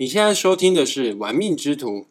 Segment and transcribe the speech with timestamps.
[0.00, 2.06] 你现在收听的是《玩命之徒》。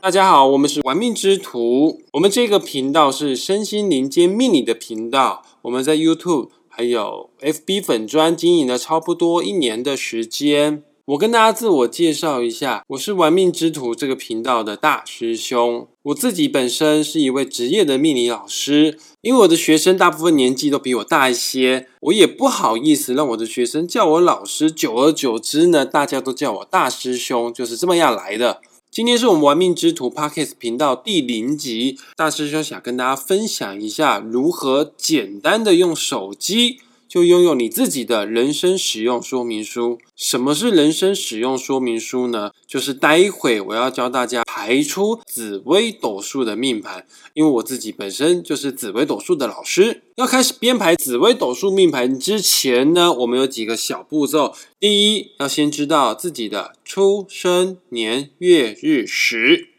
[0.00, 2.02] 大家好，我们是玩命之徒。
[2.14, 5.44] 我们这个频道是身心灵兼命理的频道。
[5.62, 10.82] 我们在 YouTube 还有 FB 粉专经营了差不多一年的时间。
[11.10, 15.88] 我跟大家自我介绍一下，我是玩命之徒这个频道的大师兄。
[16.02, 28.60] 我自己本身是一位职业的命理老师，因为我的学生大部分年纪都比我大一些，我也不好意思让我的学生叫我老师，久而久之呢，大家都叫我大师兄，就是这么样来的。
[28.88, 36.78] 今天是我们玩命之徒 Podcast 频道第零集，大师兄想跟大家分享一下如何简单的用手机
[37.10, 39.98] 就拥有你自己的人生使用说明书。
[40.14, 42.52] 什么是人生使用说明书呢？
[42.68, 50.02] 就是待会我要教大家排出紫微斗数的命盘，因为我自己本身就是紫微斗数的老师。
[50.14, 54.54] 要开始编排紫微斗数命盘之前呢，我们有几个小步骤。
[54.78, 59.70] 第一，要先知道自己的出生年月日时，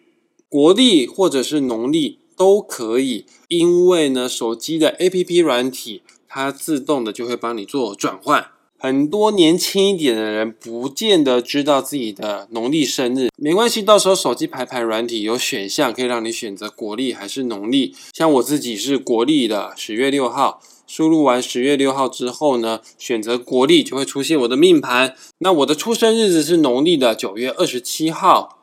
[0.49, 8.47] 国历或者是农历都可以，因为呢，手机的 APP 软体它自动的就会帮你做转换。
[8.79, 17.93] 很多年轻一点的人不见得知道自己的农历生日，没关系，到时候手机排排软体有选项可以让你选择国历还是农历。
[18.11, 25.13] 像我自己是国历的十月六号，输入完十月六号之后呢，选择国历就会出现我的命盘。
[25.37, 28.60] 那我的出生日子是农历的九月二十七号，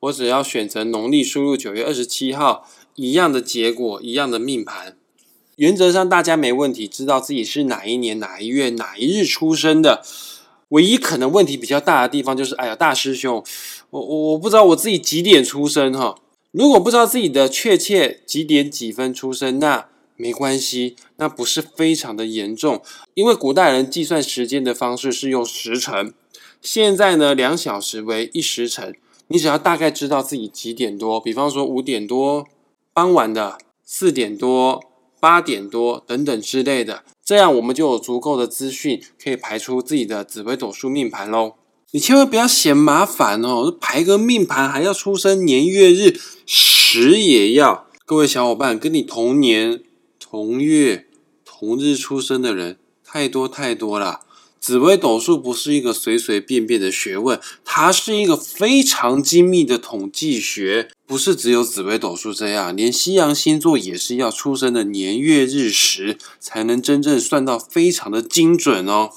[0.00, 4.96] 我只要选择农历，输入九月二十七号，一样的结果，一样的命盘。
[5.56, 10.02] 原则上大家没问题，知道自己是哪一年哪一月哪一日出生的。
[10.70, 13.44] 唯一可能问题比较大的地方就是，哎呀，大师兄，
[13.90, 16.14] 我我我不知道我自己几点出生哈。
[16.52, 22.82] 如果不知道自己的确切几点几分出生，那没关系，那不是非常的严重，
[23.14, 26.14] 因为古代人计算时间的方式是用时辰。
[26.62, 28.94] 现在呢，两小时为一时辰，
[29.30, 32.46] 你只要大概知道自己几点多，比方说五点多，
[32.92, 34.84] 傍晚的四点多。
[35.22, 41.56] 八点多等等之类的，这样我们就有足够的资讯可以排出自己的紫微斗数命盘喽。
[41.90, 47.86] 你千万不要嫌麻烦哦，排个命盘还要出生年月日时也要。
[48.06, 49.82] 各位小伙伴，跟你同年
[50.18, 51.06] 同月
[51.44, 54.20] 同日出生的人太多太多了。
[54.60, 60.90] 紫微斗数不是一个随随便便的学问，它是一个非常精密的统计学。
[61.06, 69.10] 不是只有紫微斗数这样，连西洋星座也是要出生的年月日时才能真正算到非常的精准哦。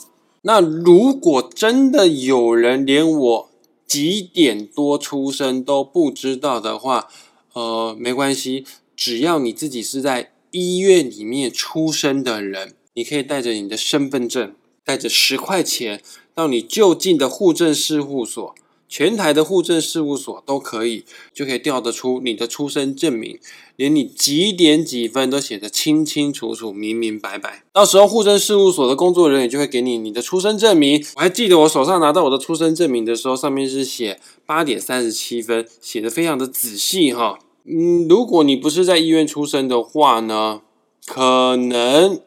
[0.44, 3.50] 那如果真的有人连我
[3.86, 7.08] 几点多出生都不知道的话，
[7.54, 8.66] 呃，没关系，
[8.96, 14.56] 只要你自己是在医院里面出生的人，你可以带着你的身份证。
[14.86, 16.02] 带着十块钱
[16.34, 18.54] 到你就近的户政事务所，
[18.90, 23.40] 全台的户政事务所都可以，就可以调得出你的出生证明，
[23.76, 27.64] 连你几点几分都写得清清楚楚、明明白白。
[27.72, 31.04] 到时候户政事务所的工作人员就会给你你的出生证明。
[31.16, 37.40] 我还记得我手上拿到我的出生证明的时候，上面是写八点三十七分，写的非常的仔细哈。
[37.66, 40.62] 嗯，如果你不是在医院出生的话呢，
[41.06, 42.22] 可能。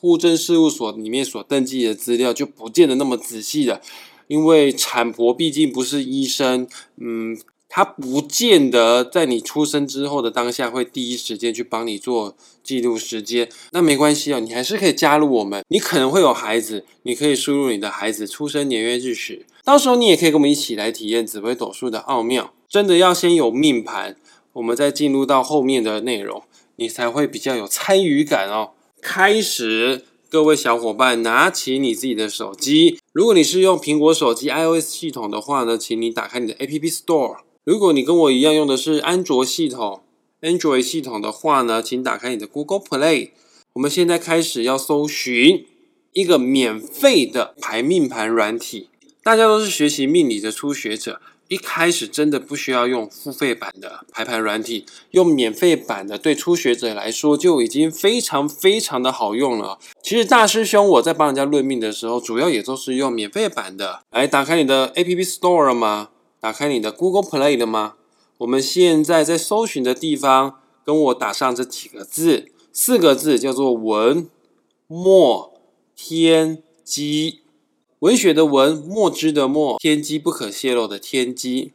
[0.00, 3.80] 户政事务所里面所登记的资料就不见得那么仔细了，
[4.28, 7.36] 因为产婆毕竟不是医生，嗯，
[7.68, 13.48] 他不见得在你出生之后的当下会第一时间去帮你做记录时间。
[13.72, 15.64] 那没关系哦，你还是可以加入我们。
[15.68, 22.54] 你可能会有孩子，你可以输入你的孩子出生年月日时，到时候你也可以跟我们一起来体验紫微斗数的奥妙。
[22.68, 24.16] 真的要先有命盘，
[24.52, 26.42] 我们再进入到后面的内容，
[26.76, 28.72] 你才会比较有参与感哦。
[29.00, 32.98] 开始，各位小伙伴，拿起你自己的手机。
[33.12, 37.38] 如果你是用苹果手机 iOS 系统的话呢，请你打开你的 App Store。
[37.64, 40.02] 如果你跟我一样用的是安卓系统
[40.42, 43.30] ，Android 系统的话呢，请打开你的 Google Play。
[43.74, 45.66] 我们现在开始要搜寻
[46.12, 48.88] 一个免费的排命盘软体。
[49.22, 51.20] 大家都是学习命理的初学者。
[51.48, 59.78] 一开始真的不需要用付费版的排盘软体，用免费版的对初学者来说就已经非常非常的好用了。
[60.02, 64.02] 其实大师兄我在帮人家论命的时候，主要也都是用免费版的。
[64.10, 66.10] 来，打开你的 App Store 了吗？
[66.38, 67.94] 打开你的 Google Play 了吗？
[68.38, 74.28] 我们现在在搜寻的地方，跟我打上这几个字，四个字叫做文
[74.86, 75.54] 墨
[75.96, 77.40] 天机。
[78.00, 81.72] 文学的文，墨汁的墨，天机不可泄露的天机。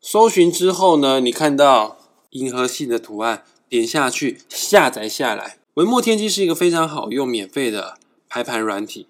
[0.00, 1.98] 搜寻之后呢，你看到
[2.30, 5.58] 银河系的图案，点下去下载下来。
[5.74, 7.98] 文墨天机是一个非常好用、免费的
[8.30, 9.08] 排盘软体。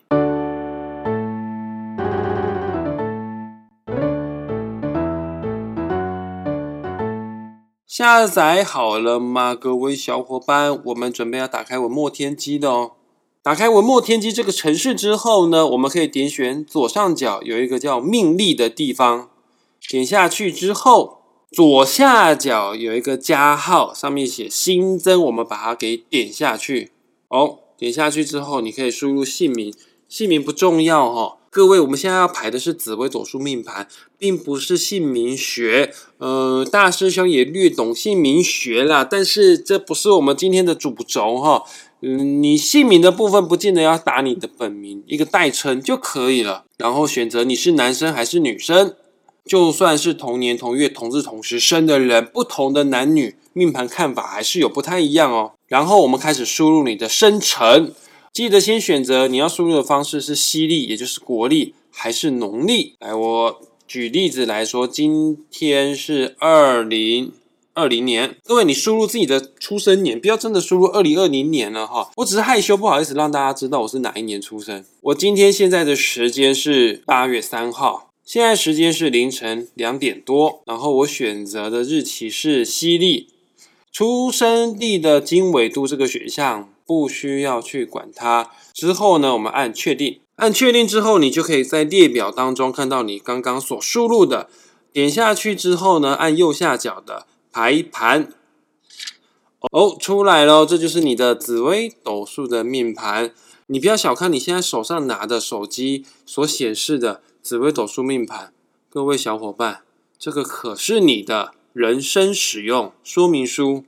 [7.87, 10.83] 下载好了吗，各位小伙伴？
[10.87, 12.94] 我们准备要打开文墨天机的哦。
[13.45, 19.29] 打开文墨天机这个城市之后呢，我们可以点选左上角有一个叫命令的地方，
[19.87, 21.19] 点下去之后，
[21.53, 26.93] 左下角有一个加号，上面写新增，我们把它给点下去。
[27.29, 29.75] 哦，点下去之后，你可以输入姓名，
[30.09, 31.37] 姓名不重要哈。
[31.51, 33.87] 各位，我们现在要排的是紫微斗数命盘，
[34.19, 35.93] 并不是姓名学。
[36.17, 41.63] 呃，大师兄也略懂姓名学啦，但是这不是我们今天的主轴哈。
[42.07, 46.67] 嗯，你姓名的部分不见得要打你的本名，一个代称就可以了。
[46.77, 48.95] 然后选择你是男生还是女生，
[49.47, 55.53] 就算是同年同月同日同时生的人，不同的男女命盘看法还是有不太一样哦。
[55.67, 57.95] 然后我们开始输入你的生辰。
[58.35, 62.97] 记得先选择你要输入的方式是西历，也就是国历，还是农历？
[63.01, 67.33] 来，我举例子来说，今天是二零
[67.75, 68.37] 二零年。
[68.45, 72.11] 各位，你输入自己的出生年，不要真的输入二零二零年了哈。
[72.17, 74.85] 我只是害羞，不好意思让大家知道我是哪一年出生。
[75.03, 80.63] 我今天现在的时间是八月三号，现在时间是凌晨两点多。
[80.67, 83.29] 然后我选择的日期是西历，
[83.93, 86.71] 出生地的经纬度这个选项。
[86.87, 88.51] 不需要去管它。
[88.75, 90.21] 之后呢，我们按确定。
[90.37, 94.51] 按确定之后，你就可以在列表当中看到你刚刚所输入的。
[94.93, 98.33] 点下去之后呢，按右下角的排盘，
[99.71, 103.33] 哦，出来了，这就是你的紫微斗数的命盘。
[103.69, 108.53] 你不要小看你现在手上拿的手机所显示的紫微斗数命盘，
[108.91, 109.83] 各位小伙伴，
[110.19, 113.85] 这个可是你的人生使用说明书。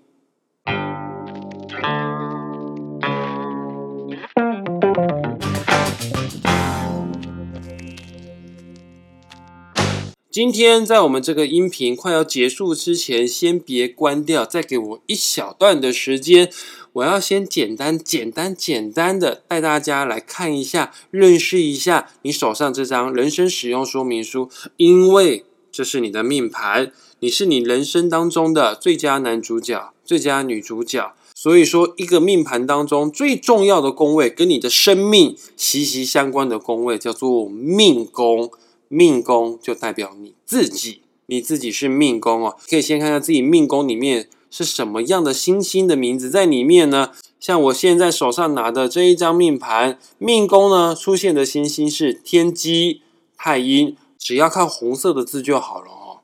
[10.37, 16.53] 今天在我们这个音频快要结束之前，先别关掉，再给我一小段的时间。
[16.93, 31.15] 我要先简单、简单、简单的带大家来看一下、认识一下你手上这张人生使用说明书，因为这是你的命盘，你是你人生当中的最佳男主角、最佳女主角。
[31.35, 38.51] 所以说，一个命盘当中最重要的宫位，跟你的生命息息相关的宫位，叫做命宫。
[38.89, 42.57] 命宫就代表你自己，你自己是命宫哦。
[42.69, 47.13] 可以先看看自己命宫里面是什么样的星星的名字在里面呢？
[47.39, 53.03] 像我现在手上拿的这一张命盘，命宫呢出现的星星是天机、
[53.37, 56.21] 太阴，只要看红色的字就好了哦。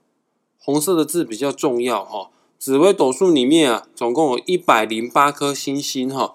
[0.59, 2.31] 红色的字比较重要哈。
[2.59, 6.33] 紫微斗数里面啊，总共有一百零八颗星星哈，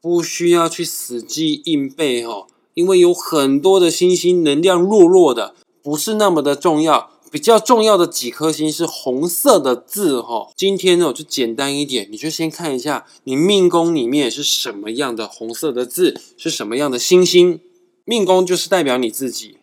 [0.00, 2.46] 不需要去死记硬背哈。
[2.78, 7.10] 因为有很多的星星能量弱弱的，不是那么的重要。
[7.28, 10.48] 比较重要的几颗星是红色的字哈。
[10.56, 17.58] 今天呢，我就简单一点，你就先看一下你命宫里面是什么样的红色的字，是什么样的星星。
[18.04, 19.56] 命宫就是代表你自己，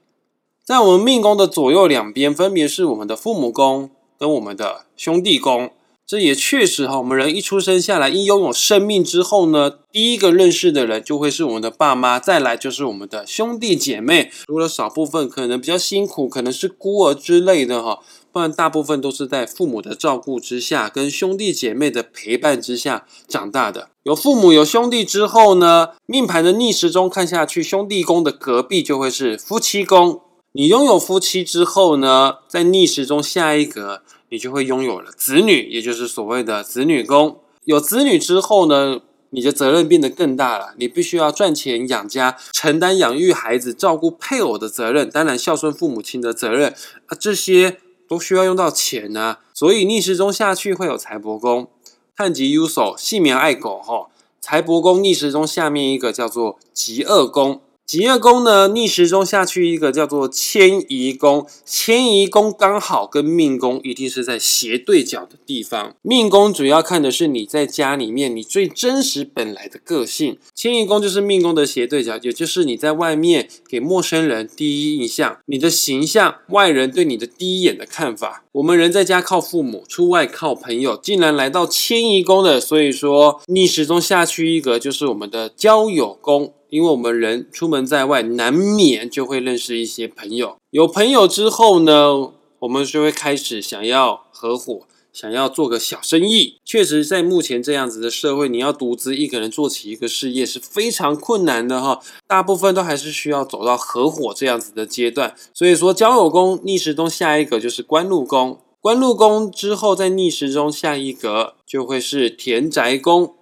[0.65, 3.89] 在我们命宫的左右两边，分别是我们的父母宫
[4.19, 5.71] 跟我们的兄弟宫。
[6.07, 14.31] 这也确实哈，我们人一出生下来，一拥有生命之后呢，第一个认识的人就会是我们的爸妈，再来就是我们的兄弟姐妹。
[14.45, 23.89] 除了少部分可能比较辛苦，可能是孤儿之类的哈，不然大部分都是在父母的照顾之下，跟兄弟姐妹的陪伴之下长大的。
[24.03, 30.21] 有父母有兄弟之后呢，命盘的逆时钟看下去，兄弟宫的隔壁就会是夫妻宫。
[30.51, 34.03] 你拥有夫妻之后呢，在逆时钟下一格。
[34.29, 37.39] 你就会拥有了子女，也就是所谓的子女宫。
[37.65, 39.01] 有子女之后呢，
[39.31, 40.73] 你的责任变得更大了。
[40.77, 46.73] 你必须要赚钱养家，承担养育孩子、照顾配偶的责任，当然孝顺父母亲的责任
[47.07, 47.77] 啊，这些
[48.07, 49.37] 都需要用到钱呢。
[49.53, 51.67] 所以逆时钟下去会有财帛宫，
[52.15, 54.09] 看吉优手，细苗爱狗哈。
[54.39, 57.61] 财帛宫逆时钟下面一个叫做吉恶宫。
[57.85, 65.95] 吉厄宫呢，逆时钟下去一个叫做迁移宫，迁移宫刚好跟命宫一定是在斜对角的地方。
[66.01, 78.45] 命宫主要看的是你在家里面你最真实本来的个性，迁移宫就是命宫的斜对角，也就是你在外面给陌生人第一印象，你的形象，外人对你的第一眼的看法。
[78.53, 86.51] 我们人在家靠父母，出外靠朋友，竟然来到迁移宫的，所以说逆时钟下去一格就是我们的交友宫。
[86.75, 90.57] 因为我们人出门在外，难免就会认识一些朋友。
[90.71, 94.81] 有朋友之后呢，我们就会开始想要合伙，
[95.13, 102.01] 想要做个小生意，确实在目前这样子的社会，你要独自一个人做起一个事业是非常困难的哈。
[102.27, 105.33] 大部分都还是需要走到合伙这样子的阶段。
[105.53, 113.33] 所以说，交友宫逆时钟下一个就是官禄宫，官禄宫之后在逆时钟下一格就会是田宅宫。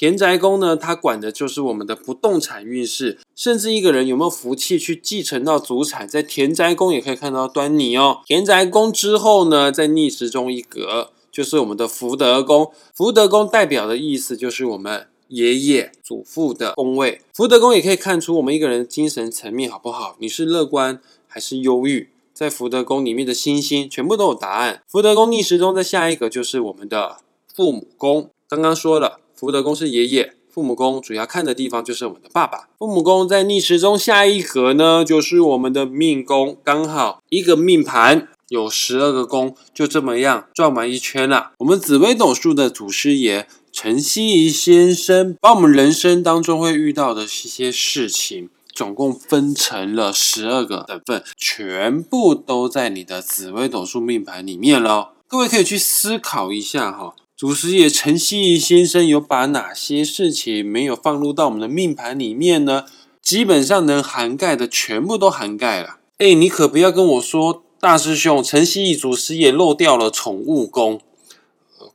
[0.00, 8.22] 田宅宫呢，它管的就是我们的不动产运势，甚至一个人有没有福气去继承到祖产，在田宅宫也可以看到端倪哦。
[8.24, 17.20] 田宅宫之后呢，在逆时钟一格就是我们的福德宫，福德宫代表的意思就是我们爷爷祖父的宫位。
[17.34, 24.80] 福德宫也可以看出我们一个人精神层面好不好，你是乐观还是忧郁，在福德宫里面的星星全部都有答案。
[24.88, 27.18] 福德宫逆时钟在下一个就是我们的
[27.54, 29.18] 父母宫，刚刚说了。
[29.40, 32.68] 福德宫是爷爷，父母宫主要看的地方就是我们的爸爸。
[32.78, 41.52] 父母宫在逆时钟下一格呢，就是我们的命宫，刚好一个命盘有十二个宫，就这么样转完一圈了。
[41.56, 55.12] 我们紫微斗数的祖师爷陈希怡先生，把我们人生当中会遇到的一些事情，总共分成了十二个等份，全部都在你的紫微斗数命盘里面了。
[55.26, 57.14] 各位可以去思考一下哈。
[57.40, 62.84] 祖师爷陈希怡先生有把哪些事情没有放入到我们的命盘里面呢？
[63.22, 66.00] 基本上能涵盖的全部都涵盖了。
[66.18, 71.00] 哎，你可不要跟我说，大师兄陈希怡祖师爷漏掉了宠物宫。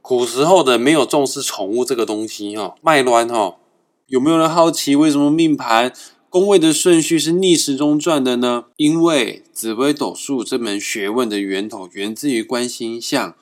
[0.02, 3.58] 古时候的没有重视宠物这个东西哈，卖卵哈。
[4.08, 5.94] 有没有人好奇为什么命盘
[6.28, 8.64] 宫位的顺序是逆时钟转的呢？
[8.78, 13.36] 因为紫微斗数这门学问的源头源自于观星象。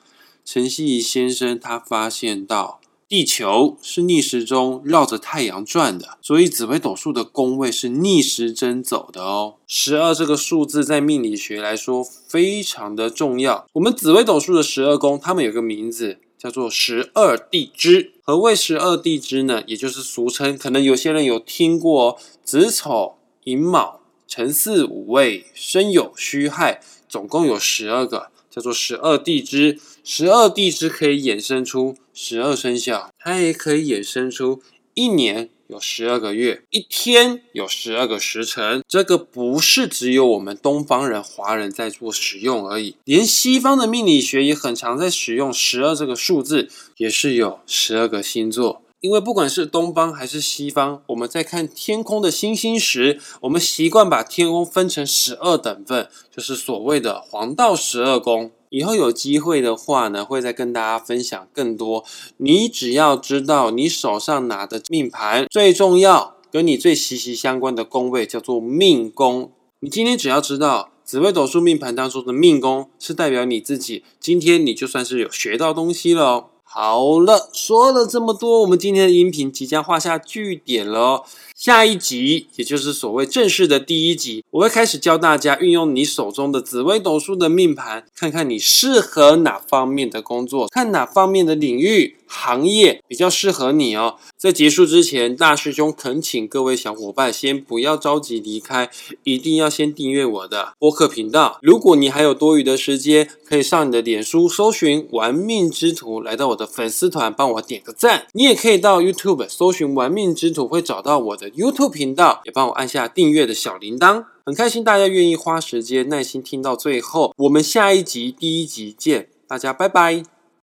[0.44, 9.54] 陈希怡先生他发现到，地球是逆时钟绕着太阳转的，所以紫微斗数的宫位是逆时针走的哦。
[9.66, 13.66] 十二这个数字在命理学来说非常的重要。
[13.72, 18.12] 我们紫微斗数的十二宫，它们有个名字叫做十二地支。
[18.22, 19.62] 何谓十二地支呢？
[19.66, 28.28] 也就是俗称，可能有些人有听过子丑寅卯辰巳午未申酉戌亥，总共有十二个。
[28.50, 34.60] 叫做十二地支，十二地支可以衍生出十二生肖，它也可以衍生出
[34.92, 38.82] 一年有十二个月，一天有十二个时辰。
[38.86, 46.68] 这个不是只有我们东方人、华人在做使用而已，连西方的命理学也很常在使用十二这个数字，
[46.98, 48.82] 也是有十二个星座。
[49.00, 58.52] 因为不管是东方还是西方，我们在看天空的星星时，我们习惯把天空分成十二等份，就是所谓的黄道十二宫。
[58.74, 62.04] 以后有机会的话呢，会再跟大家分享更多。
[62.38, 69.52] 你只要知道你手上拿的命盘最重要，跟你最息息相关的宫位叫做命宫。
[69.78, 76.44] 你今天只要知道紫微斗数命盘当中的命宫是代表你自己，今天你就算是有学到东西了哦。
[76.64, 81.22] 好了，说了这么多，我们今天的音频即将画下句点了。
[81.64, 92.16] 下一集，也就是所谓正式的第一集，我会开始教大家运用你手中的紫微斗数的命盘，看看你适合哪方面的工作，看哪方面的领域。
[92.26, 94.16] 行业比较适合你哦。
[94.36, 98.90] 在结束之前，大师兄恳请各位小伙伴先不要着急离开，
[99.22, 101.58] 一定要先订阅我的播客频道。
[101.62, 108.26] 如果你还有多余的时间，可以上你的脸书搜寻“玩命之徒”，来到我的粉丝团帮我点个赞。
[108.32, 114.24] 你也可以到 YouTube 搜寻“玩命之徒”，会找到我的 YouTube 频道，也帮我按下订阅的小铃铛。
[114.46, 117.32] 很开心大家愿意花时间耐心听到最后。
[117.38, 120.33] 我们下一集第一集见，大家拜拜。